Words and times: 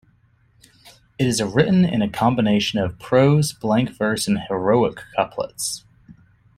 It 1.19 1.27
is 1.27 1.43
written 1.43 1.85
in 1.85 2.01
a 2.01 2.09
combination 2.09 2.79
of 2.79 2.97
prose, 2.97 3.53
blank 3.53 3.91
verse 3.91 4.27
and 4.27 4.39
heroic 4.39 4.99
couplets. 5.15 5.83